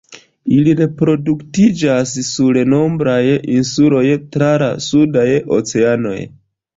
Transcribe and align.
Ili 0.59 0.71
reproduktiĝas 0.77 2.13
sur 2.29 2.57
nombraj 2.73 3.19
insuloj 3.57 4.01
tra 4.37 4.49
la 4.63 4.71
sudaj 4.87 5.27
oceanoj. 5.59 6.15